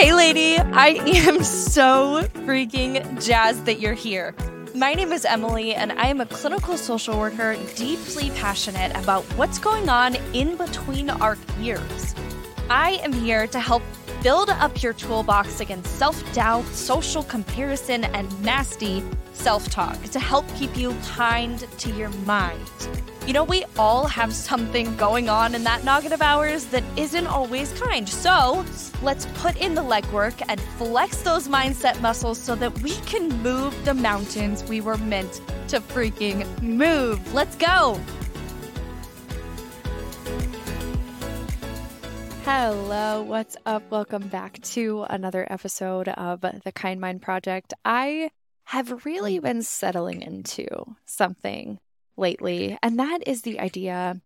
[0.00, 4.34] Hey, lady, I am so freaking jazzed that you're here.
[4.74, 9.58] My name is Emily, and I am a clinical social worker deeply passionate about what's
[9.58, 12.14] going on in between our ears.
[12.70, 13.82] I am here to help
[14.22, 19.04] build up your toolbox against self doubt, social comparison, and nasty
[19.34, 22.70] self talk to help keep you kind to your mind.
[23.30, 27.28] You know, we all have something going on in that noggin of ours that isn't
[27.28, 28.08] always kind.
[28.08, 28.64] So
[29.02, 33.72] let's put in the legwork and flex those mindset muscles so that we can move
[33.84, 37.32] the mountains we were meant to freaking move.
[37.32, 38.00] Let's go.
[42.42, 43.88] Hello, what's up?
[43.92, 47.74] Welcome back to another episode of the Kind Mind Project.
[47.84, 48.32] I
[48.64, 50.66] have really been settling into
[51.04, 51.78] something
[52.20, 54.20] lately, and that is the idea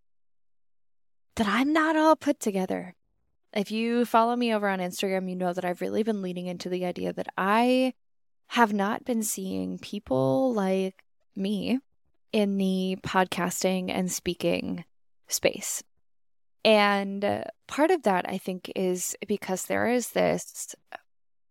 [1.37, 2.95] that I'm not all put together.
[3.53, 6.69] If you follow me over on Instagram, you know that I've really been leaning into
[6.69, 7.95] the idea that I
[8.49, 11.79] have not been seeing people like me
[12.33, 14.85] in the podcasting and speaking
[15.29, 15.83] space.
[16.65, 20.75] And part of that, I think, is because there is this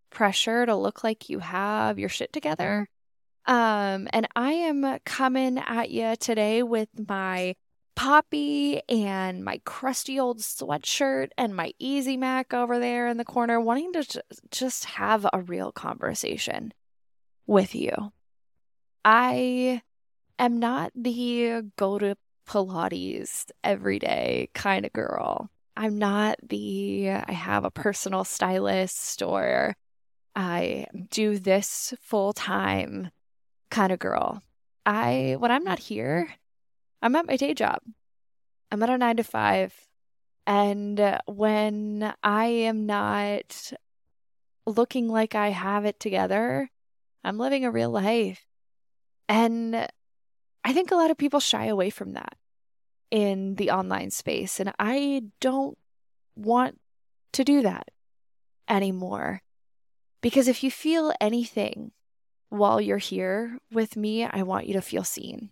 [0.10, 2.88] pressure to look like you have your shit together.
[3.46, 7.56] Um, and I am coming at you today with my
[7.96, 13.60] poppy and my crusty old sweatshirt and my Easy Mac over there in the corner,
[13.60, 16.74] wanting to just have a real conversation
[17.46, 17.94] with you.
[19.06, 19.82] I
[20.40, 22.16] am not the go to
[22.48, 25.50] Pilates every day kind of girl.
[25.76, 29.76] I'm not the I have a personal stylist or
[30.36, 33.10] I do this full time
[33.74, 34.42] kind of girl.
[34.86, 36.30] I when I'm not here,
[37.02, 37.80] I'm at my day job.
[38.72, 39.88] I'm at a 9 to 5
[40.46, 43.74] and uh, when I am not
[44.66, 46.70] looking like I have it together,
[47.24, 48.46] I'm living a real life.
[49.30, 49.88] And
[50.64, 52.36] I think a lot of people shy away from that
[53.12, 54.60] in the online space.
[54.60, 55.78] And I don't
[56.36, 56.80] want
[57.34, 57.90] to do that
[58.68, 59.42] anymore.
[60.22, 61.92] Because if you feel anything
[62.54, 65.50] while you're here with me, I want you to feel seen.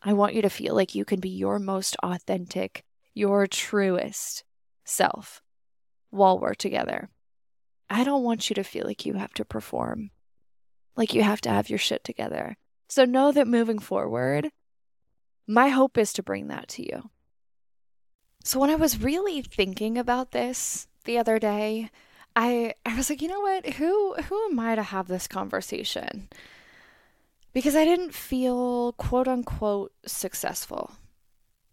[0.00, 4.42] I want you to feel like you can be your most authentic, your truest
[4.86, 5.42] self
[6.08, 7.10] while we're together.
[7.90, 10.12] I don't want you to feel like you have to perform,
[10.96, 12.56] like you have to have your shit together.
[12.88, 14.48] So know that moving forward,
[15.46, 17.10] my hope is to bring that to you.
[18.44, 21.90] So when I was really thinking about this the other day,
[22.36, 23.66] I I was like, you know what?
[23.74, 26.28] Who who am I to have this conversation?
[27.52, 30.92] Because I didn't feel quote unquote successful.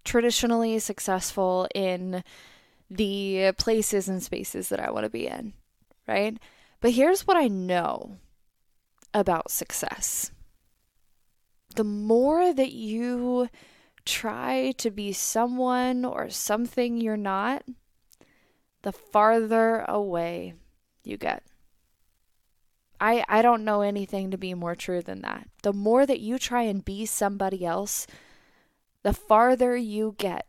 [0.03, 2.23] Traditionally successful in
[2.89, 5.53] the places and spaces that I want to be in,
[6.07, 6.37] right?
[6.81, 8.17] But here's what I know
[9.13, 10.31] about success.
[11.75, 13.49] The more that you
[14.05, 17.63] try to be someone or something you're not,
[18.81, 20.53] the farther away
[21.03, 21.43] you get.
[22.99, 25.47] I, I don't know anything to be more true than that.
[25.63, 28.05] The more that you try and be somebody else,
[29.01, 30.45] the farther you get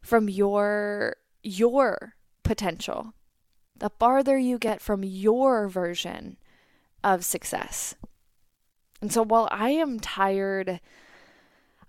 [0.00, 2.14] from your your
[2.44, 3.12] potential.
[3.76, 6.36] The farther you get from your version
[7.02, 7.94] of success.
[9.02, 10.80] And so while I am tired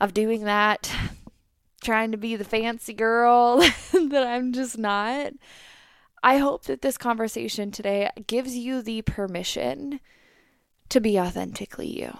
[0.01, 0.91] of doing that
[1.87, 3.59] trying to be the fancy girl
[3.93, 5.31] that I'm just not.
[6.21, 10.01] I hope that this conversation today gives you the permission
[10.89, 12.17] to be authentically you.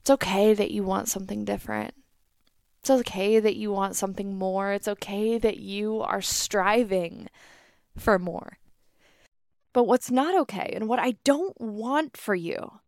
[0.00, 1.92] It's okay that you want something different.
[2.80, 4.72] It's okay that you want something more.
[4.72, 7.28] It's okay that you are striving
[7.98, 8.56] for more.
[9.74, 12.80] But what's not okay, and what I don't want for you,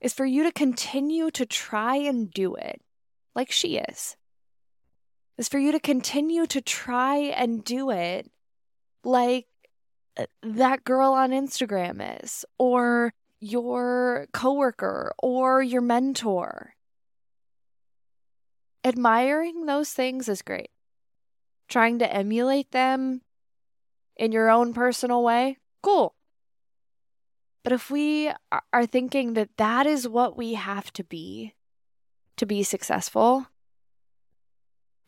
[0.00, 2.80] is for you to continue to try and do it
[3.34, 4.16] like she is,
[5.38, 8.30] is for you to continue to try and do it
[9.04, 9.46] like
[10.16, 16.74] uh, that girl on Instagram is, or your coworker, or your mentor.
[18.84, 20.70] Admiring those things is great.
[21.68, 23.22] Trying to emulate them
[24.16, 26.14] in your own personal way, cool.
[27.64, 28.30] But if we
[28.72, 31.54] are thinking that that is what we have to be,
[32.42, 33.46] to be successful,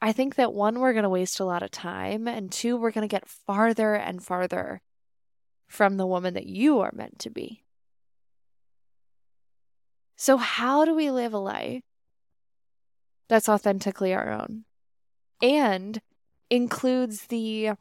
[0.00, 2.92] I think that one, we're going to waste a lot of time, and two, we're
[2.92, 4.80] going to get farther and farther
[5.66, 7.64] from the woman that you are meant to be.
[10.14, 11.82] So, how do we live a life
[13.28, 14.64] that's authentically our own
[15.42, 16.00] and
[16.50, 17.72] includes the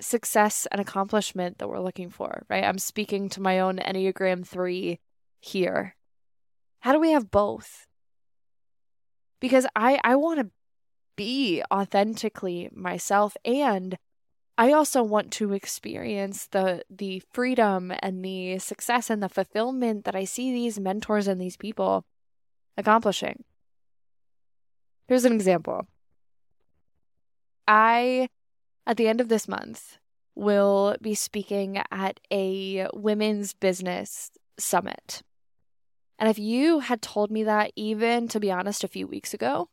[0.00, 2.64] success and accomplishment that we're looking for, right?
[2.64, 4.98] I'm speaking to my own Enneagram 3
[5.38, 5.94] here.
[6.80, 7.86] How do we have both?
[9.44, 10.50] Because I I want to
[11.16, 13.98] be authentically myself and
[14.56, 20.16] I also want to experience the the freedom and the success and the fulfillment that
[20.16, 22.06] I see these mentors and these people
[22.78, 23.44] accomplishing.
[25.08, 25.88] Here's an example.
[27.68, 28.30] I
[28.86, 29.98] at the end of this month
[30.34, 35.22] will be speaking at a women's business summit.
[36.18, 39.68] And if you had told me that even to be honest a few weeks ago,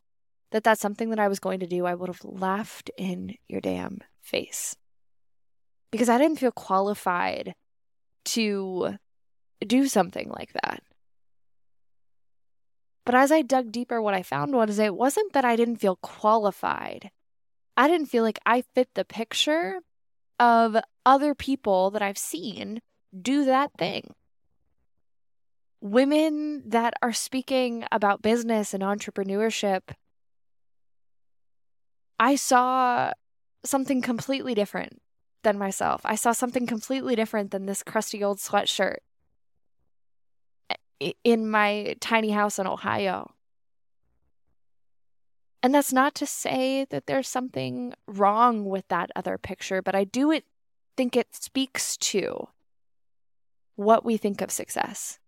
[0.50, 3.60] that that's something that I was going to do, I would have laughed in your
[3.60, 4.76] damn face.
[5.90, 7.54] Because I didn't feel qualified
[8.24, 8.96] to
[9.66, 10.82] do something like that.
[13.04, 15.96] But as I dug deeper, what I found was it wasn't that I didn't feel
[15.96, 17.10] qualified.
[17.76, 19.80] I didn't feel like I fit the picture
[20.38, 22.80] of other people that I've seen
[23.20, 24.14] do that thing.
[25.82, 29.80] Women that are speaking about business and entrepreneurship
[32.22, 33.12] I saw
[33.64, 35.02] something completely different
[35.42, 36.02] than myself.
[36.04, 38.98] I saw something completely different than this crusty old sweatshirt
[41.24, 43.32] in my tiny house in Ohio.
[45.64, 50.04] And that's not to say that there's something wrong with that other picture, but I
[50.04, 50.44] do it,
[50.96, 52.46] think it speaks to
[53.74, 55.18] what we think of success.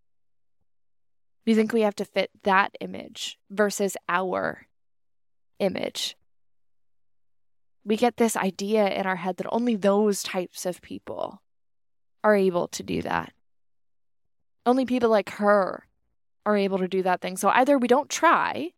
[1.47, 4.67] We think we have to fit that image versus our
[5.59, 6.17] image
[7.85, 11.43] we get this idea in our head that only those types of people
[12.23, 13.33] are able to do that.
[14.65, 15.87] Only people like her
[16.47, 17.37] are able to do that thing.
[17.37, 18.71] So either we don't try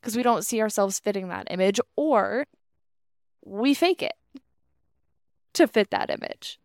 [0.00, 2.46] because we don't see ourselves fitting that image, or
[3.44, 4.14] we fake it
[5.54, 6.60] to fit that image.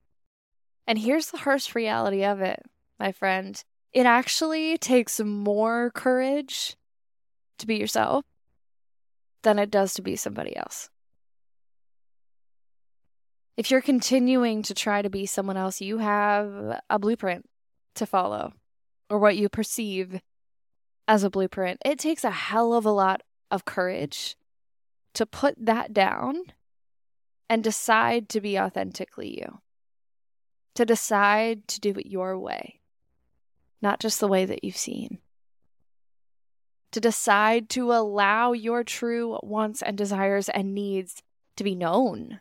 [0.86, 2.62] And here's the harsh reality of it,
[3.00, 3.63] my friend.
[3.94, 6.75] It actually takes more courage
[7.60, 8.25] to be yourself
[9.44, 10.90] than it does to be somebody else.
[13.56, 17.48] If you're continuing to try to be someone else, you have a blueprint
[17.95, 18.54] to follow
[19.10, 20.19] or what you perceive
[21.07, 21.80] as a blueprint.
[21.86, 24.36] It takes a hell of a lot of courage
[25.13, 26.36] to put that down
[27.48, 29.60] and decide to be authentically you,
[30.74, 32.80] to decide to do it your way,
[33.83, 35.19] not just the way that you've seen.
[36.94, 41.21] To decide to allow your true wants and desires and needs
[41.57, 42.39] to be known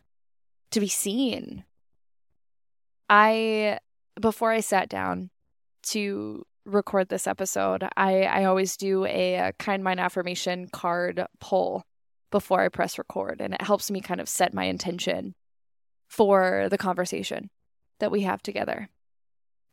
[0.70, 1.64] to be seen.
[3.08, 3.78] I
[4.20, 5.30] before I sat down
[5.84, 11.84] to record this episode, I, I always do a, a kind mind affirmation card pull
[12.30, 15.34] before I press record, and it helps me kind of set my intention
[16.08, 17.50] for the conversation
[18.00, 18.88] that we have together.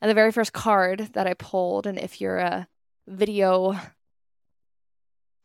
[0.01, 2.67] And the very first card that I pulled, and if you're a
[3.07, 3.77] video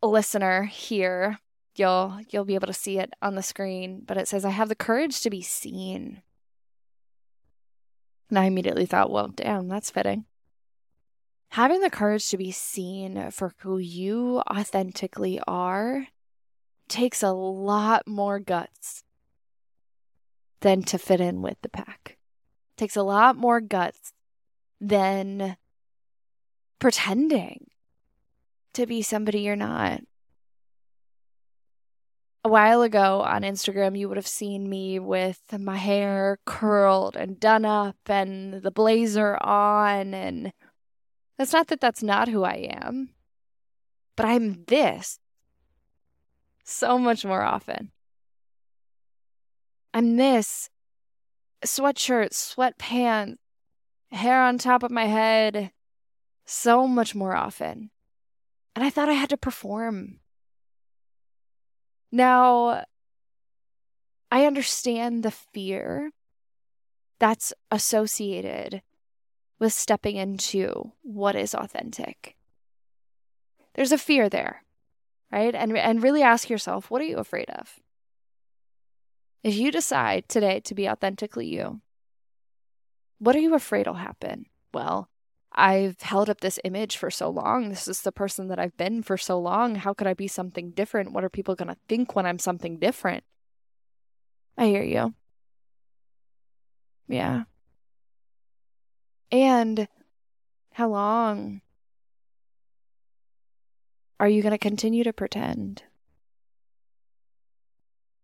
[0.03, 1.39] listener here,
[1.75, 4.69] you'll you'll be able to see it on the screen, but it says I have
[4.69, 6.23] the courage to be seen.
[8.31, 10.25] And I immediately thought, well, damn, that's fitting.
[11.51, 16.09] Having the courage to be seen for who you authentically are
[16.89, 19.05] takes a lot more guts
[20.61, 22.17] than to fit in with the pack.
[22.77, 24.13] It takes a lot more guts
[24.81, 25.57] than
[26.79, 27.69] pretending
[28.75, 30.01] to be somebody you're not
[32.45, 37.41] a while ago on Instagram, you would have seen me with my hair curled and
[37.41, 40.13] done up and the blazer on.
[40.13, 40.53] And
[41.39, 43.11] that's not that that's not who I am,
[44.15, 45.19] but I'm this
[46.65, 47.93] so much more often.
[49.95, 50.69] I'm this
[51.65, 53.37] sweatshirt, sweatpants,
[54.15, 55.73] hair on top of my head
[56.47, 57.91] so much more often.
[58.75, 60.21] And I thought I had to perform
[62.15, 62.85] now,
[64.31, 66.13] I understand the fear
[67.19, 68.83] that's associated
[69.59, 72.37] with stepping into what is authentic.
[73.75, 74.63] There's a fear there,
[75.33, 75.57] right?
[75.57, 77.81] And, and really ask yourself what are you afraid of?
[79.43, 81.81] If you decide today to be authentically you,
[83.19, 84.47] what are you afraid will happen?
[84.73, 85.09] Well,
[85.53, 87.69] I've held up this image for so long.
[87.69, 89.77] This is the person that I've been for so long.
[89.77, 91.13] How could I be something different?
[91.13, 93.23] What are people going to think when I'm something different?
[94.59, 95.15] I hear you.
[97.07, 97.45] Yeah.
[99.31, 99.89] And
[100.73, 101.61] how long
[104.19, 105.85] are you going to continue to pretend?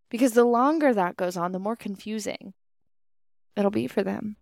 [0.09, 2.54] Because the longer that goes on, the more confusing
[3.56, 4.37] it'll be for them.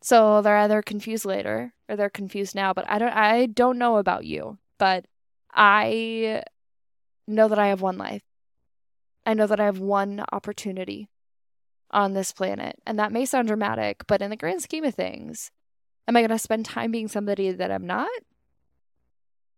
[0.00, 3.96] So they're either confused later or they're confused now, but I don't I don't know
[3.96, 5.06] about you, but
[5.52, 6.44] I
[7.26, 8.22] know that I have one life.
[9.26, 11.08] I know that I have one opportunity
[11.90, 12.80] on this planet.
[12.86, 15.50] And that may sound dramatic, but in the grand scheme of things,
[16.06, 18.10] am I going to spend time being somebody that I'm not?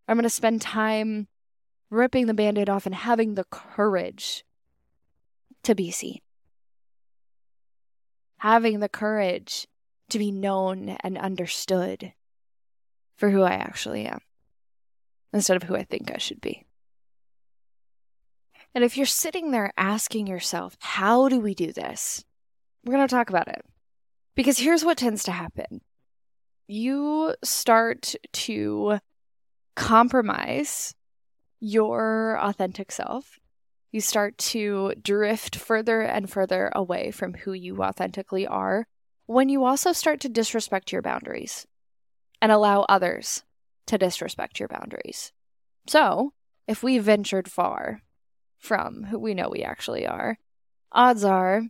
[0.08, 1.28] I'm going to spend time
[1.90, 4.44] ripping the band aid off and having the courage
[5.62, 6.20] to be seen.
[8.38, 9.66] Having the courage
[10.10, 12.12] to be known and understood
[13.16, 14.20] for who I actually am
[15.32, 16.64] instead of who I think I should be.
[18.74, 22.24] And if you're sitting there asking yourself, how do we do this?
[22.84, 23.64] We're going to talk about it.
[24.34, 25.80] Because here's what tends to happen
[26.66, 29.00] you start to
[29.74, 30.94] compromise
[31.58, 33.38] your authentic self.
[33.90, 38.86] You start to drift further and further away from who you authentically are
[39.30, 41.64] when you also start to disrespect your boundaries
[42.42, 43.44] and allow others
[43.86, 45.32] to disrespect your boundaries.
[45.86, 46.32] So,
[46.66, 48.02] if we ventured far
[48.58, 50.36] from who we know we actually are,
[50.90, 51.62] odds are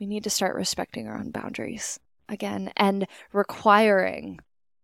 [0.00, 4.40] we need to start respecting our own boundaries again and requiring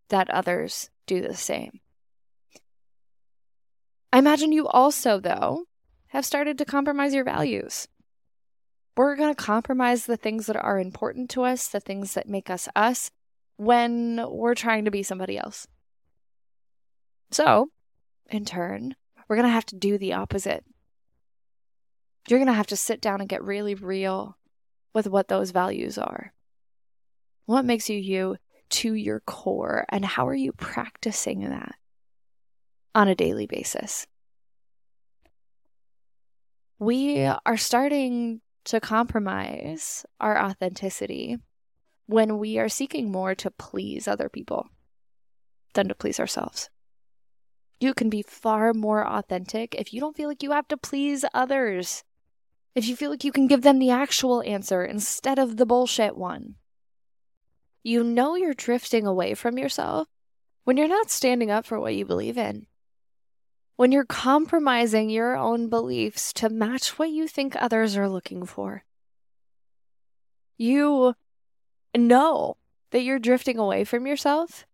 [0.09, 1.81] that others do the same.
[4.13, 5.65] I imagine you also, though,
[6.09, 7.89] have started to compromise your values.
[8.97, 12.51] We're going to compromise the things that are important to us, the things that make
[12.51, 13.11] us us,
[13.57, 15.67] when we're trying to be somebody else.
[17.31, 17.71] So,
[18.29, 18.95] in turn,
[19.29, 20.65] we're going to have to do the opposite.
[22.29, 24.37] You're going to have to sit down and get really real
[24.95, 26.35] with what those values are.
[27.47, 28.37] What makes you you
[28.71, 31.75] to your core, and how are you practicing that
[32.95, 34.07] on a daily basis?
[36.79, 41.39] We are starting to compromise our authenticity
[42.07, 44.69] when we are seeking more to please other people
[45.75, 46.71] than to please ourselves.
[47.81, 51.25] You can be far more authentic if you don't feel like you have to please
[51.35, 52.05] others
[52.75, 56.17] if you feel like you can give them the actual answer instead of the bullshit
[56.17, 56.55] one.
[57.83, 60.09] You know you're drifting away from yourself
[60.65, 62.67] when you're not standing up for what you believe in.
[63.77, 68.85] When you're compromising your own beliefs to match what you think others are looking for.
[70.57, 71.15] You
[71.97, 72.57] know
[72.91, 74.67] that you're drifting away from yourself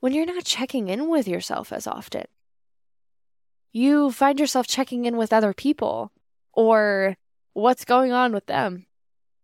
[0.00, 2.24] when you're not checking in with yourself as often.
[3.72, 6.12] You find yourself checking in with other people
[6.52, 7.16] or
[7.52, 8.86] what's going on with them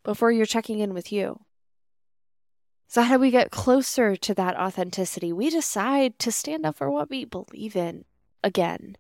[0.05, 1.41] before you're checking in with you.
[2.89, 5.33] So, how do we get closer to that authenticity?
[5.33, 8.05] We decide to stand up for what we believe in
[8.43, 8.97] again.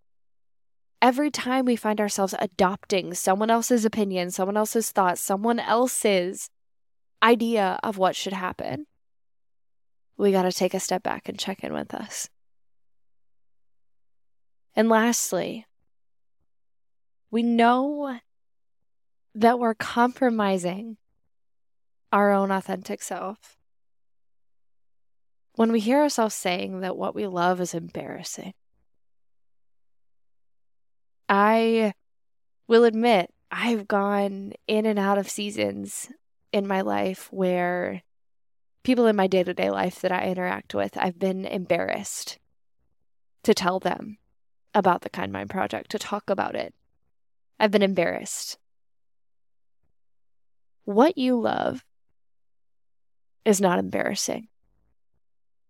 [1.02, 6.50] Every time we find ourselves adopting someone else's opinion, someone else's thoughts, someone else's
[7.22, 8.86] idea of what should happen,
[10.16, 12.28] we got to take a step back and check in with us.
[14.76, 15.66] And lastly,
[17.30, 18.18] we know
[19.34, 20.98] that we're compromising
[22.12, 23.56] our own authentic self.
[25.54, 28.52] When we hear ourselves saying that what we love is embarrassing,
[31.30, 31.94] I
[32.66, 36.10] will admit I've gone in and out of seasons
[36.52, 38.02] in my life where
[38.82, 42.38] people in my day to day life that I interact with, I've been embarrassed
[43.44, 44.18] to tell them
[44.74, 46.74] about the Kind Mind Project, to talk about it.
[47.60, 48.58] I've been embarrassed.
[50.84, 51.84] What you love
[53.44, 54.48] is not embarrassing.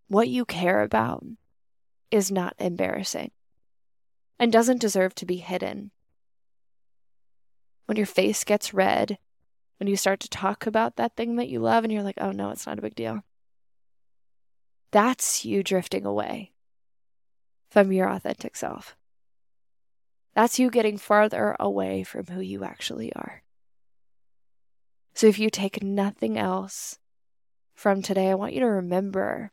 [0.09, 1.23] What you care about
[2.11, 3.33] is not embarrassing
[4.40, 5.90] and doesn't deserve to be hidden.
[7.85, 9.18] When your face gets red,
[9.78, 12.32] when you start to talk about that thing that you love and you're like, oh
[12.32, 13.23] no, it's not a big deal.
[14.92, 16.52] That's you drifting away
[17.70, 18.97] from your authentic self.
[20.35, 23.42] That's you getting farther away from who you actually are.
[25.12, 26.99] So if you take nothing else
[27.75, 29.52] from today, I want you to remember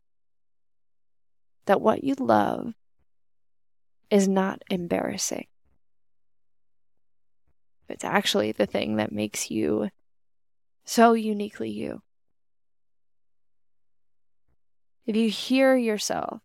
[1.66, 2.74] that what you love
[4.10, 5.48] is not embarrassing.
[7.90, 9.90] It's actually the thing that makes you
[10.84, 12.02] so uniquely you.
[15.06, 16.42] If you hear yourself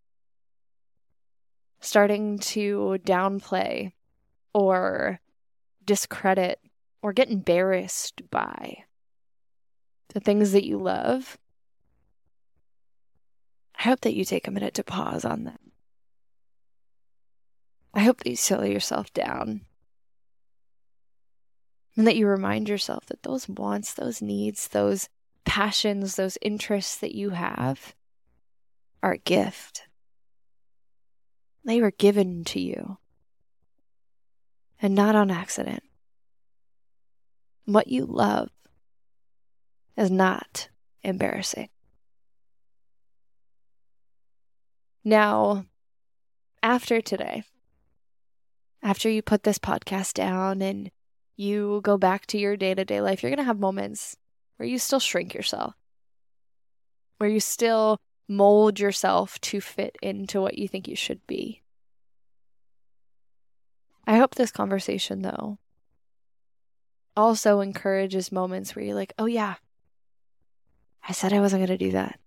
[1.80, 3.92] starting to downplay
[4.54, 5.20] or
[5.84, 6.60] discredit
[7.02, 8.84] or get embarrassed by
[10.14, 11.38] the things that you love,
[13.78, 15.58] I hope that you take a minute to pause on them.
[17.94, 19.62] I hope that you slow yourself down
[21.96, 25.08] And that you remind yourself that those wants, those needs, those
[25.44, 27.94] passions, those interests that you have
[29.02, 29.88] are a gift.
[31.64, 32.96] They were given to you
[34.80, 35.82] and not on accident.
[37.66, 38.48] What you love
[39.96, 40.68] is not
[41.02, 41.68] embarrassing.
[45.04, 45.66] Now,
[46.62, 47.42] after today,
[48.82, 50.90] after you put this podcast down and
[51.36, 54.16] you go back to your day to day life, you're going to have moments
[54.56, 55.74] where you still shrink yourself,
[57.18, 57.98] where you still
[58.28, 61.62] mold yourself to fit into what you think you should be.
[64.06, 65.58] I hope this conversation, though,
[67.16, 69.54] also encourages moments where you're like, oh, yeah,
[71.08, 72.18] I said I wasn't going to do that.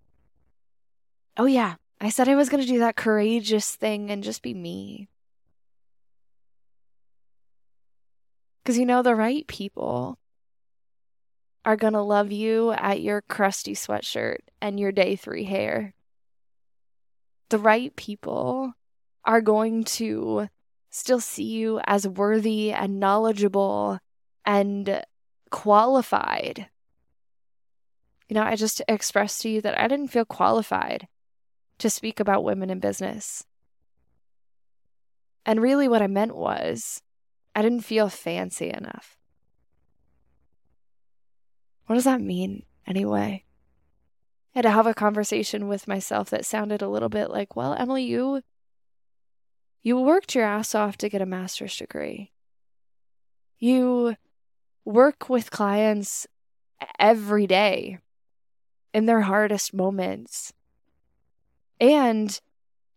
[1.37, 4.53] Oh, yeah, I said I was going to do that courageous thing and just be
[4.53, 5.09] me.
[8.65, 10.17] Because you know, the right people
[11.65, 15.93] are going to love you at your crusty sweatshirt and your day three hair.
[17.49, 18.73] The right people
[19.23, 20.49] are going to
[20.89, 23.99] still see you as worthy and knowledgeable
[24.47, 25.03] and
[25.51, 26.67] qualified.
[28.27, 31.07] You know, I just expressed to you that I didn't feel qualified
[31.77, 33.45] to speak about women in business.
[35.45, 37.03] And really, what I meant was,
[37.55, 39.17] I didn't feel fancy enough.
[41.85, 43.45] What does that mean, anyway?
[44.53, 47.73] I had to have a conversation with myself that sounded a little bit like, well,
[47.73, 48.41] Emily, you
[49.81, 52.31] you worked your ass off to get a master's degree.
[53.59, 54.15] You
[54.83, 56.25] work with clients
[56.97, 57.99] every day
[58.93, 60.53] in their hardest moments.
[61.79, 62.39] And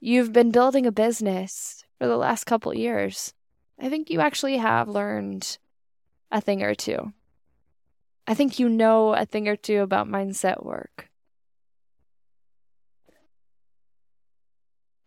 [0.00, 3.35] you've been building a business for the last couple years.
[3.78, 5.59] I think you actually have learned
[6.31, 7.12] a thing or two.
[8.26, 11.09] I think you know a thing or two about mindset work.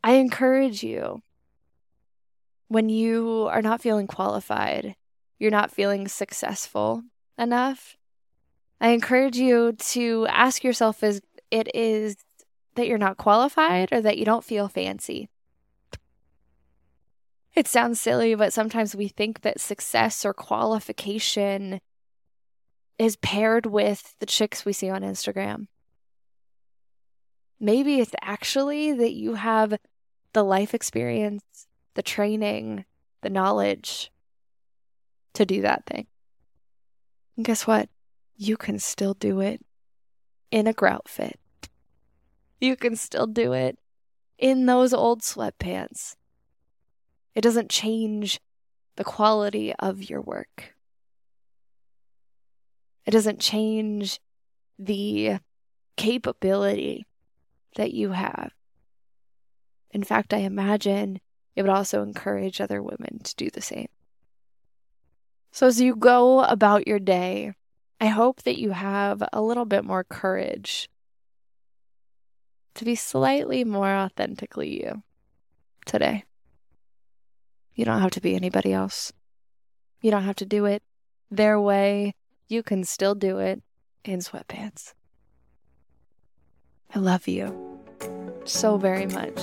[0.03, 1.21] I encourage you
[2.67, 4.95] when you are not feeling qualified,
[5.37, 7.03] you're not feeling successful
[7.37, 7.97] enough,
[8.81, 12.15] I encourage you to ask yourself is it is
[12.75, 15.29] that you're not qualified or that you don't feel fancy.
[17.53, 21.81] It sounds silly, but sometimes we think that success or qualification
[22.97, 25.67] is paired with the chicks we see on Instagram.
[27.59, 29.75] Maybe it's actually that you have
[30.33, 32.85] the life experience the training,
[33.21, 34.11] the knowledge
[35.33, 36.07] to do that thing.
[37.35, 37.89] And guess what?
[38.35, 39.61] You can still do it
[40.51, 41.39] in a grout fit.
[42.59, 43.77] You can still do it
[44.37, 46.15] in those old sweatpants.
[47.33, 48.39] It doesn't change
[48.95, 50.73] the quality of your work.
[53.05, 54.19] It doesn't change
[54.77, 55.39] the
[55.97, 57.05] capability
[57.75, 58.51] that you have.
[59.91, 61.19] In fact, I imagine
[61.55, 63.89] it would also encourage other women to do the same.
[65.51, 67.53] So, as you go about your day,
[67.99, 70.89] I hope that you have a little bit more courage
[72.75, 75.03] to be slightly more authentically you
[75.85, 76.23] today.
[77.81, 79.11] You don't have to be anybody else.
[80.01, 80.83] You don't have to do it
[81.31, 82.13] their way.
[82.47, 83.63] You can still do it
[84.05, 84.93] in sweatpants.
[86.93, 87.81] I love you
[88.43, 89.33] so very much,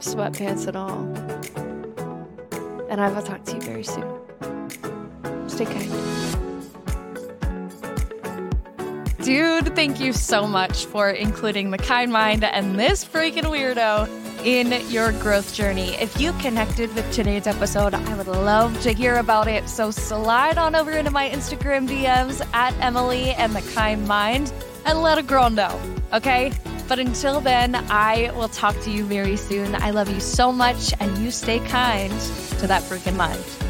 [0.00, 1.08] sweatpants and all.
[2.90, 5.48] And I will talk to you very soon.
[5.48, 5.90] Stay kind.
[9.24, 14.72] Dude, thank you so much for including the kind mind and this freaking weirdo in
[14.90, 15.94] your growth journey.
[15.94, 19.68] If you connected with today's episode, I would love to hear about it.
[19.68, 24.52] So slide on over into my Instagram DMs at Emily and the Kind Mind
[24.84, 25.80] and let a girl know,
[26.12, 26.52] okay?
[26.88, 29.74] But until then, I will talk to you very soon.
[29.74, 32.12] I love you so much, and you stay kind
[32.60, 33.65] to that freaking mind.